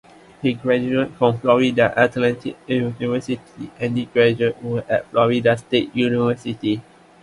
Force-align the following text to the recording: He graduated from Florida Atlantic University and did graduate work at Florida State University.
He 0.41 0.53
graduated 0.53 1.13
from 1.13 1.37
Florida 1.39 1.93
Atlantic 1.95 2.57
University 2.67 3.39
and 3.79 3.93
did 3.95 4.11
graduate 4.11 4.59
work 4.63 4.85
at 4.89 5.05
Florida 5.11 5.55
State 5.55 5.95
University. 5.95 6.81